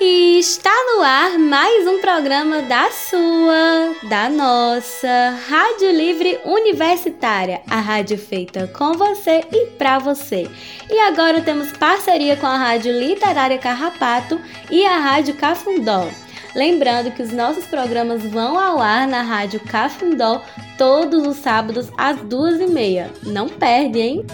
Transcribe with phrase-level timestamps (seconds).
[0.00, 7.80] E está no ar mais um programa da sua, da nossa Rádio Livre Universitária, a
[7.80, 10.48] rádio feita com você e para você.
[10.88, 14.40] E agora temos parceria com a Rádio Literária Carrapato
[14.70, 16.06] e a Rádio Cafundó.
[16.54, 20.44] Lembrando que os nossos programas vão ao ar na Rádio Cafundó
[20.78, 23.10] todos os sábados às duas e meia.
[23.24, 24.26] Não perde, hein?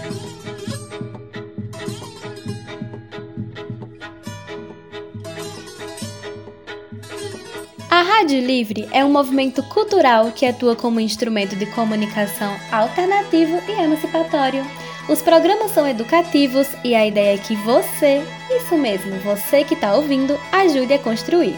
[8.17, 14.65] Rádio Livre é um movimento cultural que atua como instrumento de comunicação alternativo e emancipatório.
[15.09, 19.93] Os programas são educativos e a ideia é que você, isso mesmo, você que está
[19.93, 21.57] ouvindo, ajude a construir.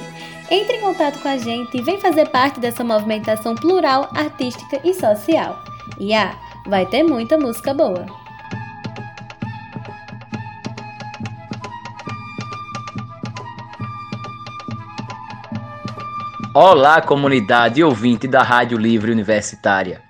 [0.49, 4.95] Entre em contato com a gente e vem fazer parte dessa movimentação plural, artística e
[4.95, 5.61] social.
[5.99, 6.35] E ah,
[6.65, 8.26] vai ter muita música boa!
[16.59, 20.01] Olá, comunidade ouvinte da Rádio Livre Universitária.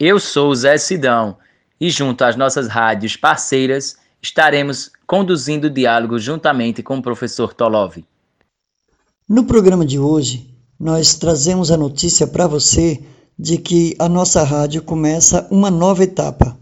[0.00, 1.36] Eu sou Zé Sidão
[1.80, 8.04] e, junto às nossas rádios parceiras, estaremos conduzindo o diálogo juntamente com o professor Tolov.
[9.28, 13.00] No programa de hoje, nós trazemos a notícia para você
[13.38, 16.58] de que a nossa rádio começa uma nova etapa.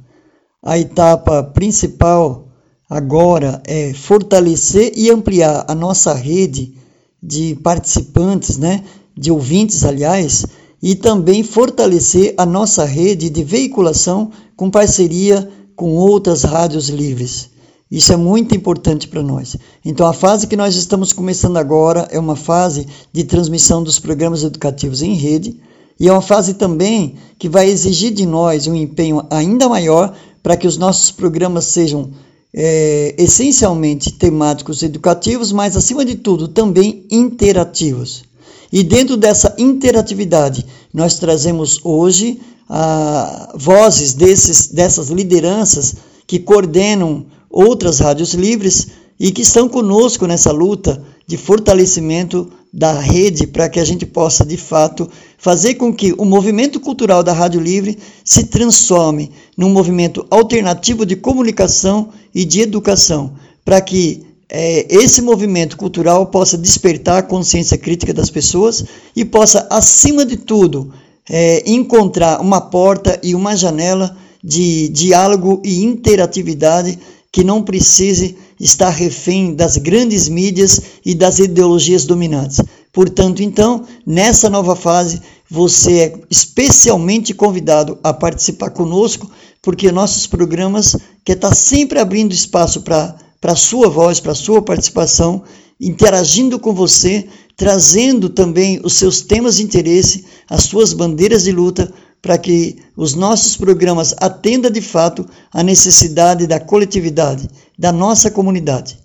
[0.62, 2.46] A etapa principal
[2.91, 6.78] agora é fortalecer e ampliar a nossa rede
[7.22, 8.84] de participantes, né,
[9.20, 10.46] de ouvintes, aliás,
[10.82, 15.46] e também fortalecer a nossa rede de veiculação com parceria
[15.77, 17.50] com outras rádios livres.
[17.90, 19.58] Isso é muito importante para nós.
[19.84, 24.42] Então, a fase que nós estamos começando agora é uma fase de transmissão dos programas
[24.42, 25.55] educativos em rede
[25.98, 30.56] e é uma fase também que vai exigir de nós um empenho ainda maior para
[30.56, 32.10] que os nossos programas sejam
[32.55, 38.30] é, essencialmente temáticos educativos, mas, acima de tudo, também interativos.
[38.72, 45.96] E dentro dessa interatividade, nós trazemos hoje ah, vozes desses, dessas lideranças
[46.27, 53.46] que coordenam outras rádios livres e que estão conosco nessa luta de fortalecimento da rede
[53.46, 57.61] para que a gente possa, de fato, fazer com que o movimento cultural da Rádio
[57.61, 63.33] Livre se transforme num movimento alternativo de comunicação e de educação,
[63.64, 68.84] para que é, esse movimento cultural possa despertar a consciência crítica das pessoas
[69.14, 70.92] e possa, acima de tudo,
[71.28, 76.98] é, encontrar uma porta e uma janela de diálogo e interatividade
[77.33, 82.60] que não precise estar refém das grandes mídias e das ideologias dominantes.
[82.92, 89.30] Portanto, então, nessa nova fase, você é especialmente convidado a participar conosco,
[89.62, 94.34] porque nossos programas quer estar sempre abrindo espaço para para a sua voz, para a
[94.34, 95.42] sua participação,
[95.80, 101.92] interagindo com você, trazendo também os seus temas de interesse, as suas bandeiras de luta,
[102.20, 108.98] para que os nossos programas atendam de fato à necessidade da coletividade, da nossa comunidade.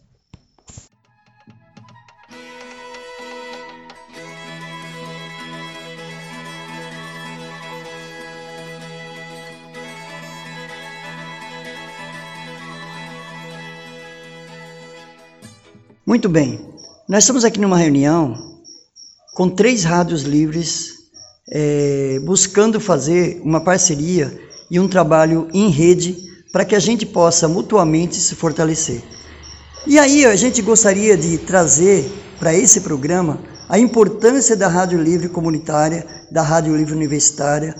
[16.07, 16.63] Muito bem,
[17.09, 18.37] nós estamos aqui numa reunião
[19.33, 20.93] com três rádios livres
[21.49, 24.31] é, buscando fazer uma parceria
[24.69, 26.15] e um trabalho em rede
[26.53, 29.01] para que a gente possa mutuamente se fortalecer.
[29.87, 35.27] E aí a gente gostaria de trazer para esse programa a importância da Rádio Livre
[35.27, 37.75] Comunitária, da Rádio Livre Universitária,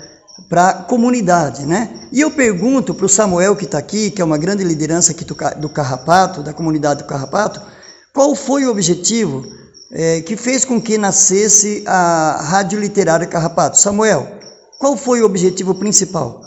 [0.49, 2.07] para a comunidade, né?
[2.11, 5.23] E eu pergunto para o Samuel que está aqui, que é uma grande liderança aqui
[5.23, 7.74] do, do Carrapato, da comunidade do Carrapato,
[8.15, 9.45] qual foi o objetivo
[9.91, 13.77] é, que fez com que nascesse a Rádio Literária Carrapato?
[13.77, 14.39] Samuel,
[14.79, 16.41] qual foi o objetivo principal?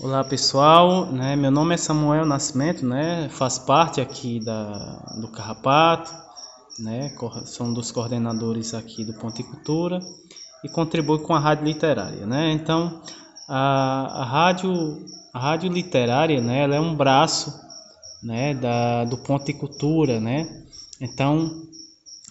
[0.00, 4.68] Olá pessoal, né, meu nome é Samuel Nascimento, né, faço parte aqui da,
[5.20, 6.14] do Carrapato,
[6.78, 7.12] né,
[7.44, 9.98] sou um dos coordenadores aqui do Ponticultura
[10.62, 12.24] e contribuo com a Rádio Literária.
[12.24, 13.02] Né, então,
[13.48, 15.04] a, a, rádio,
[15.34, 17.67] a rádio Literária né, ela é um braço
[18.22, 20.46] né, da, do Ponticultura, né?
[21.00, 21.50] Então,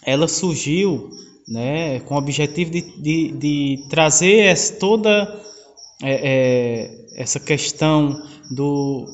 [0.04, 1.10] ela surgiu,
[1.46, 5.10] né, com o objetivo de, de, de trazer essa, toda
[6.02, 9.06] é, é, essa questão do,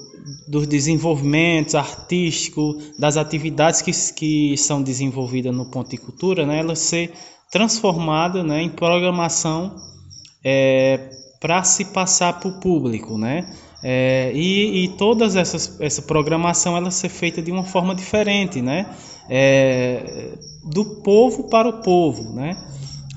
[0.48, 7.12] dos desenvolvimentos artísticos, das atividades que, que são desenvolvidas no Ponticultura, né, ela ser
[7.50, 9.76] transformada né, em programação
[10.44, 11.10] é,
[11.40, 13.46] para se passar para o público, né?
[13.86, 18.86] É, e, e todas essas essa programação ela ser feita de uma forma diferente, né?
[19.28, 22.56] É, do povo para o povo, né?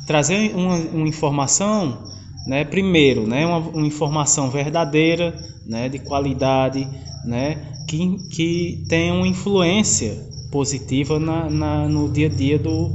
[0.06, 2.04] Trazer uma, uma informação,
[2.46, 2.66] né?
[2.66, 3.46] Primeiro, né?
[3.46, 5.34] Uma, uma, informação verdadeira,
[5.66, 5.88] né?
[5.88, 6.86] De qualidade,
[7.24, 7.72] né?
[7.88, 10.22] Que, que tenha uma influência
[10.52, 12.92] positiva na, na, no dia a dia do,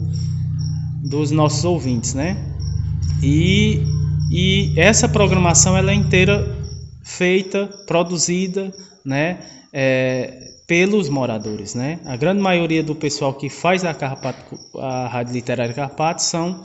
[1.09, 2.37] dos nossos ouvintes, né?
[3.23, 3.83] E,
[4.31, 6.61] e essa programação ela é inteira
[7.03, 8.73] feita, produzida,
[9.05, 9.41] né,
[9.73, 11.99] é, pelos moradores, né?
[12.05, 16.65] A grande maioria do pessoal que faz a, Carpato, a Rádio Literária Carpato são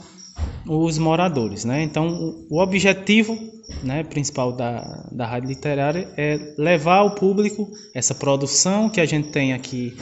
[0.66, 1.82] os moradores, né?
[1.82, 3.36] Então, o objetivo
[3.82, 9.28] né, principal da, da Rádio Literária é levar ao público essa produção que a gente
[9.28, 9.96] tem aqui,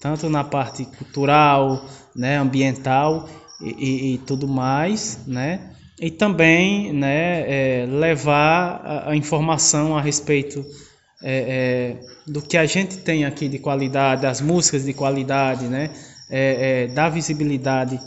[0.00, 1.84] tanto na parte cultural,
[2.14, 3.28] né, ambiental
[3.60, 5.73] e, e, e tudo mais, né?
[6.04, 7.44] E também né,
[7.80, 10.62] é, levar a, a, informação a respeito
[11.22, 15.88] é, é, do que a gente tem aqui de qualidade, das músicas de qualidade, né,
[16.28, 17.98] é, é, da visibilidade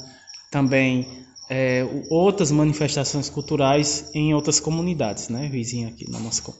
[0.52, 6.54] também é, outras manifestações culturais em outras comunidades, né, vizinha aqui na nossa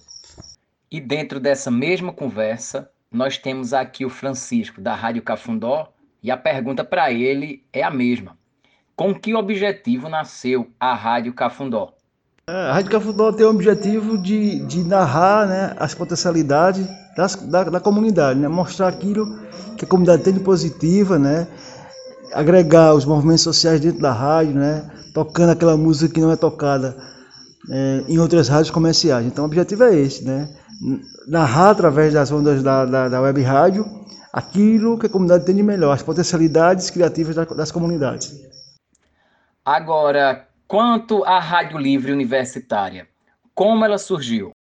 [0.90, 5.94] E dentro dessa mesma conversa, nós temos aqui o Francisco da Rádio Cafundó
[6.24, 8.36] e a pergunta para ele é a mesma.
[8.98, 11.94] Com que objetivo nasceu a Rádio Cafundó?
[12.50, 17.66] É, a Rádio Cafundó tem o objetivo de, de narrar né, as potencialidades das, da,
[17.66, 19.24] da, comunidade, né, mostrar aquilo
[19.78, 21.48] que a comunidade tem de positiva, né,
[22.34, 26.98] agregar os movimentos sociais dentro da rádio, né, tocando aquela música que não é tocada
[27.70, 29.28] é, em outras rádios comerciais.
[29.28, 30.50] Então o objetivo é esse, né,
[31.28, 33.86] narrar através das ondas da, da, da web rádio
[34.34, 38.48] aquilo que a comunidade tem de melhor, as potencialidades criativas das comunidades.
[39.70, 43.06] Agora, quanto à Rádio Livre Universitária,
[43.54, 44.52] como ela surgiu?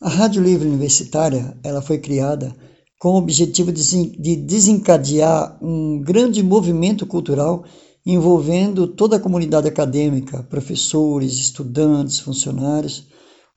[0.00, 2.50] A Rádio Livre Universitária ela foi criada
[2.98, 7.66] com o objetivo de desencadear um grande movimento cultural
[8.06, 13.06] envolvendo toda a comunidade acadêmica, professores, estudantes, funcionários,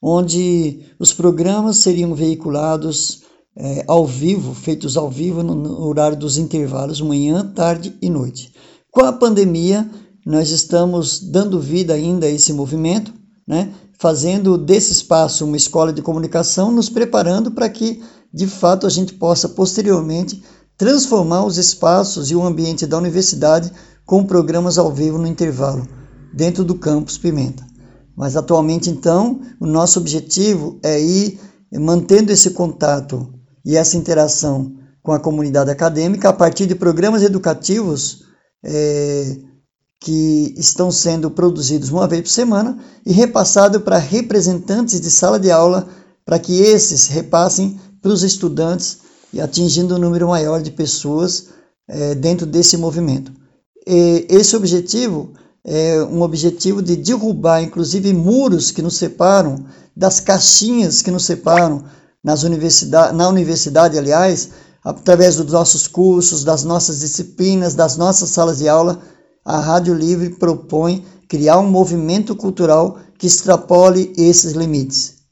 [0.01, 3.24] onde os programas seriam veiculados
[3.56, 8.51] é, ao vivo, feitos ao vivo no horário dos intervalos, manhã, tarde e noite.
[8.94, 9.90] Com a pandemia,
[10.24, 13.12] nós estamos dando vida ainda a esse movimento,
[13.48, 13.74] né?
[13.98, 19.16] fazendo desse espaço uma escola de comunicação, nos preparando para que, de fato, a gente
[19.16, 20.44] possa posteriormente
[20.78, 23.72] transformar os espaços e o ambiente da universidade
[24.06, 25.88] com programas ao vivo no intervalo,
[26.31, 27.66] dentro do campus Pimenta.
[28.16, 31.40] Mas atualmente, então, o nosso objetivo é ir
[31.80, 33.34] mantendo esse contato
[33.66, 38.31] e essa interação com a comunidade acadêmica a partir de programas educativos
[38.63, 39.38] é,
[40.00, 45.51] que estão sendo produzidos uma vez por semana e repassado para representantes de sala de
[45.51, 45.88] aula
[46.25, 49.00] para que esses repassem para os estudantes
[49.31, 51.48] e atingindo um número maior de pessoas
[51.88, 53.31] é, dentro desse movimento.
[53.88, 55.33] E esse objetivo
[55.66, 61.86] é um objetivo de derrubar, inclusive, muros que nos separam das caixinhas que nos separam
[62.24, 64.50] nas universidade, na universidade, aliás,
[64.83, 69.01] através dos nossos cursos, das nossas disciplinas, das nossas salas de aula,
[69.45, 75.24] a Rádio Livre propõe criar um movimento cultural que extrapole esses limites.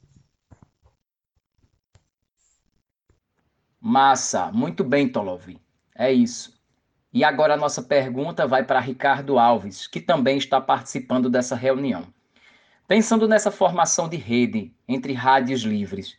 [3.80, 5.60] Massa, muito bem, Tolovi.
[5.94, 6.52] É isso.
[7.12, 12.06] E agora a nossa pergunta vai para Ricardo Alves, que também está participando dessa reunião.
[12.88, 16.16] Pensando nessa formação de rede entre rádios livres,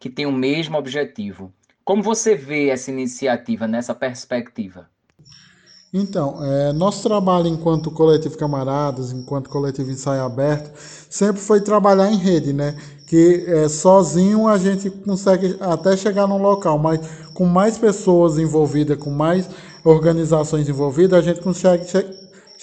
[0.00, 1.52] que tem o mesmo objetivo,
[1.84, 4.88] como você vê essa iniciativa nessa perspectiva?
[5.92, 10.72] Então, é, nosso trabalho enquanto coletivo Camaradas, enquanto coletivo Ensaio Aberto,
[11.08, 12.76] sempre foi trabalhar em rede, né?
[13.06, 17.00] Que é, sozinho a gente consegue até chegar num local, mas
[17.32, 19.48] com mais pessoas envolvidas, com mais
[19.84, 21.84] organizações envolvidas, a gente consegue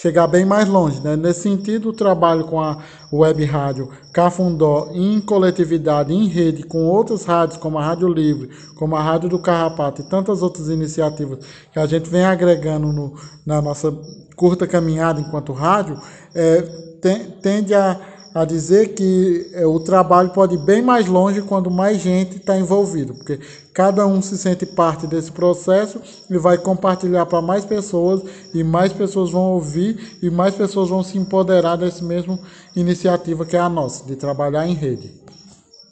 [0.02, 1.00] chegar bem mais longe.
[1.00, 1.14] Né?
[1.14, 2.78] Nesse sentido, o trabalho com a
[3.12, 8.96] web rádio Cafundó em coletividade, em rede, com outras rádios, como a Rádio Livre, como
[8.96, 11.38] a Rádio do Carrapato e tantas outras iniciativas
[11.72, 13.14] que a gente vem agregando no,
[13.46, 13.96] na nossa
[14.34, 15.96] curta caminhada enquanto rádio,
[16.34, 16.62] é,
[17.00, 18.00] tem, tende a
[18.34, 22.56] a dizer que é, o trabalho pode ir bem mais longe quando mais gente está
[22.56, 23.38] envolvido, porque
[23.74, 28.22] cada um se sente parte desse processo e vai compartilhar para mais pessoas
[28.54, 32.38] e mais pessoas vão ouvir e mais pessoas vão se empoderar desse mesmo
[32.74, 35.22] iniciativa que é a nossa, de trabalhar em rede.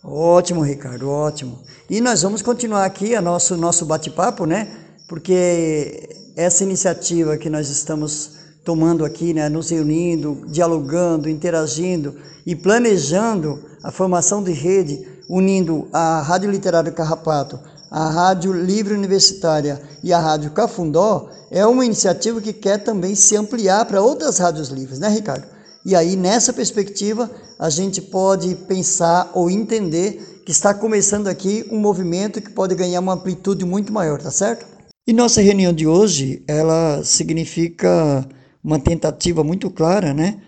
[0.03, 1.59] Ótimo, Ricardo, ótimo.
[1.89, 4.69] E nós vamos continuar aqui a nosso nosso bate-papo, né?
[5.07, 12.15] Porque essa iniciativa que nós estamos tomando aqui, né, nos reunindo, dialogando, interagindo
[12.45, 17.59] e planejando a formação de rede, unindo a Rádio Literária Carrapato,
[17.91, 23.37] a Rádio Livre Universitária e a Rádio Cafundó, é uma iniciativa que quer também se
[23.37, 25.47] ampliar para outras rádios livres, né, Ricardo?
[25.85, 31.79] E aí, nessa perspectiva, a gente pode pensar ou entender que está começando aqui um
[31.79, 34.67] movimento que pode ganhar uma amplitude muito maior, tá certo?
[35.07, 38.27] E nossa reunião de hoje, ela significa
[38.63, 40.41] uma tentativa muito clara, né,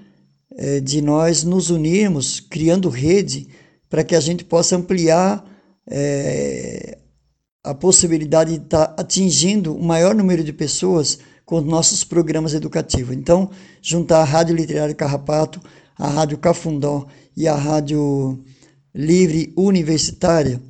[0.56, 3.48] é, de nós nos unirmos, criando rede,
[3.88, 5.44] para que a gente possa ampliar
[5.86, 6.98] é,
[7.64, 12.54] a possibilidade de estar tá atingindo o maior número de pessoas com os nossos programas
[12.54, 13.14] educativos.
[13.14, 13.50] Então,
[13.80, 15.60] juntar a Rádio Literária Carrapato,
[15.98, 18.42] a Rádio Cafundó e a Rádio
[18.94, 20.60] Livre Universitária,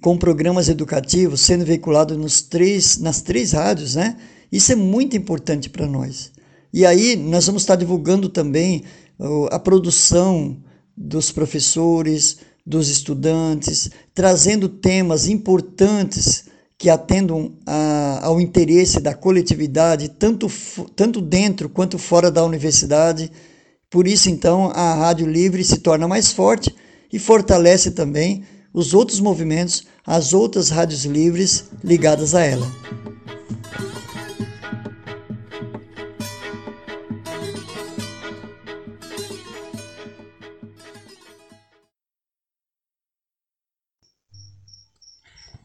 [0.00, 4.16] com programas educativos sendo veiculados nos três, nas três rádios, né?
[4.54, 6.30] Isso é muito importante para nós.
[6.72, 8.84] E aí nós vamos estar divulgando também
[9.50, 10.56] a produção
[10.96, 16.44] dos professores, dos estudantes, trazendo temas importantes
[16.78, 20.46] que atendam a, ao interesse da coletividade, tanto,
[20.94, 23.32] tanto dentro quanto fora da universidade.
[23.90, 26.72] Por isso, então, a Rádio Livre se torna mais forte
[27.12, 32.70] e fortalece também os outros movimentos, as outras rádios livres ligadas a ela.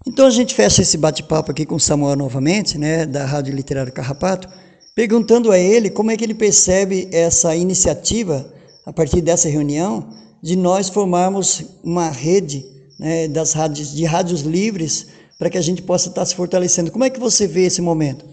[0.10, 3.94] Então a gente fecha esse bate-papo aqui com o Samuel novamente, né, da Rádio Literário
[3.94, 4.50] Carrapato,
[4.96, 8.52] perguntando a ele como é que ele percebe essa iniciativa,
[8.88, 10.10] a partir dessa reunião,
[10.42, 12.66] de nós formarmos uma rede
[12.98, 16.90] né, das rádios, de rádios livres para que a gente possa estar se fortalecendo.
[16.90, 18.26] Como é que você vê esse momento?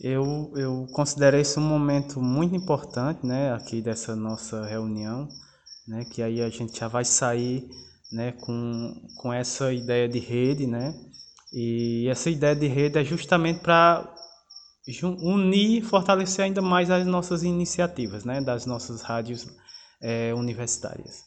[0.00, 5.28] Eu, eu considero esse um momento muito importante, né, aqui dessa nossa reunião,
[5.86, 7.68] né, que aí a gente já vai sair,
[8.10, 10.94] né, com, com essa ideia de rede, né,
[11.52, 14.14] e essa ideia de rede é justamente para
[15.22, 19.46] unir e fortalecer ainda mais as nossas iniciativas, né, das nossas rádios
[20.00, 21.24] é, universitárias.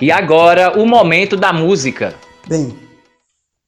[0.00, 2.14] E agora, o momento da música.
[2.46, 2.72] Bem,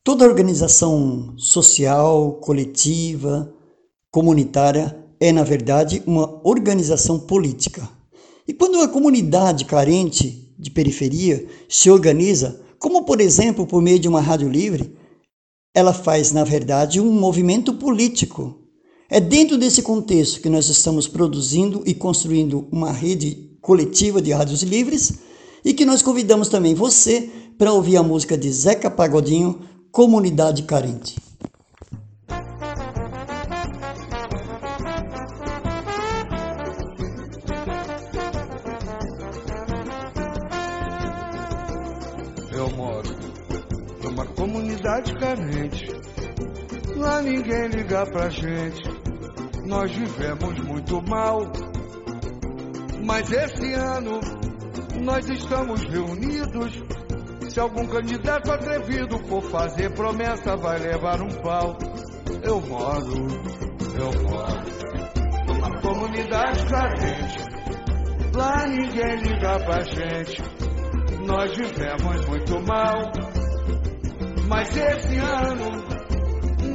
[0.04, 3.52] toda organização social, coletiva,
[4.12, 7.88] comunitária é, na verdade, uma organização política.
[8.46, 14.06] E quando uma comunidade carente de periferia se organiza, como por exemplo por meio de
[14.06, 14.96] uma rádio livre,
[15.75, 18.56] ela faz, na verdade, um movimento político.
[19.08, 24.62] É dentro desse contexto que nós estamos produzindo e construindo uma rede coletiva de rádios
[24.62, 25.28] livres
[25.64, 29.61] e que nós convidamos também você para ouvir a música de Zeca Pagodinho,
[29.93, 31.17] Comunidade Carente.
[42.52, 43.11] Eu moro
[44.02, 45.87] numa comunidade carente,
[46.97, 48.83] lá ninguém liga pra gente.
[49.67, 51.40] Nós vivemos muito mal,
[53.05, 54.39] mas esse ano
[55.00, 56.83] nós estamos reunidos.
[57.49, 61.76] Se algum candidato atrevido for fazer promessa, vai levar um pau.
[62.42, 63.26] Eu moro,
[63.99, 64.71] eu moro
[65.47, 67.50] numa comunidade carente.
[68.35, 70.42] Lá ninguém liga pra gente.
[71.26, 73.12] Nós vivemos muito mal.
[74.49, 75.71] Mas esse ano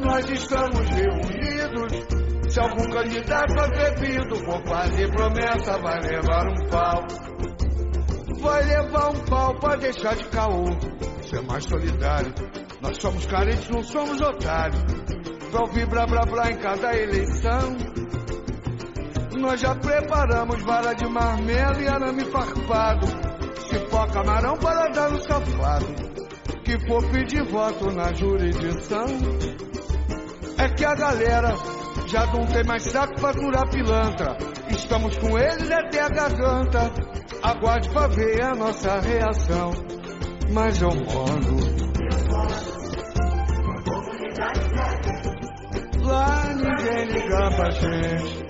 [0.04, 2.54] nós estamos reunidos.
[2.54, 7.25] Se algum candidato atrevido for fazer promessa, vai levar um pau
[8.46, 10.66] vai levar um pau pra deixar de caô.
[11.28, 12.34] Ser mais solidário.
[12.80, 14.84] Nós somos carentes, não somos otários.
[15.50, 17.76] Pra ouvir blá blá blá em cada eleição.
[19.38, 23.08] Nós já preparamos vara de marmelo e arame farpado.
[23.68, 25.88] Cipó camarão para dar no safado.
[26.64, 29.06] Que for pedir voto na jurisdição.
[30.58, 31.54] É que a galera
[32.08, 34.38] já não tem mais saco pra curar pilantra.
[34.70, 37.15] Estamos com eles até a garganta.
[37.46, 39.72] Aguarde pra ver a nossa reação.
[40.52, 41.58] Mas eu moro.
[46.04, 48.46] Lá ninguém liga pra gente.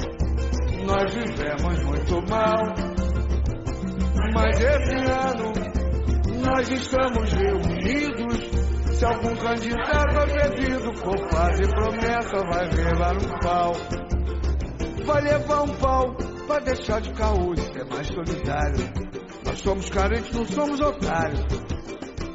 [0.85, 2.73] Nós vivemos muito mal.
[4.33, 5.51] Mas esse ano
[6.41, 8.97] nós estamos reunidos.
[8.97, 13.73] Se algum candidato atrevido for fazer promessa, vai levar um pau.
[15.05, 18.93] Vai levar um pau pra deixar de caô e ser mais solidário.
[19.45, 21.45] Nós somos carentes, não somos otários.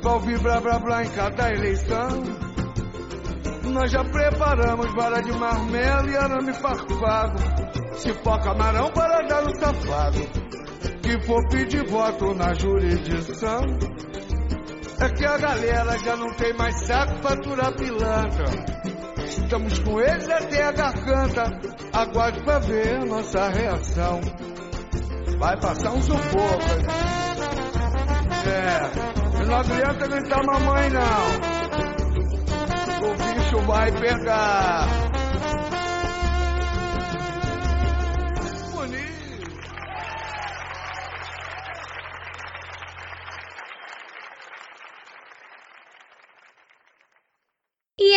[0.00, 2.22] Pra ouvir blá blá blá em cada eleição.
[3.64, 7.38] Nós já preparamos vara de marmelo e arame farpado.
[8.24, 10.20] For camarão para dar no safado.
[11.02, 13.60] Que for pedir voto na jurisdição.
[15.00, 18.44] É que a galera já não tem mais saco pra aturar pilantra.
[19.50, 21.42] Estamos com eles até a garganta.
[21.92, 24.21] Aguarde pra ver nossa reação.
[25.40, 26.71] Vai passar um sufoco.
[28.47, 31.02] É, não adianta gritar mamãe não.
[33.09, 35.09] O bicho vai pegar.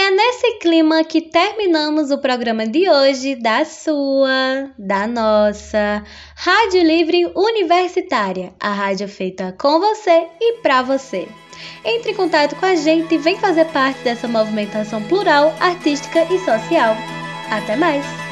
[0.04, 6.04] É nesse clima que terminamos o programa de hoje da sua, da nossa
[6.36, 11.26] Rádio Livre Universitária, a rádio feita com você e para você.
[11.86, 16.38] Entre em contato com a gente e vem fazer parte dessa movimentação plural, artística e
[16.40, 16.98] social.
[17.50, 18.23] Até mais!